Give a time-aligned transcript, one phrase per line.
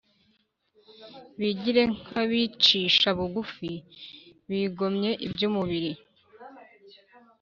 [1.39, 3.71] bigire nk’abicisha bugufi
[4.49, 5.91] bigomwe iby’umubiri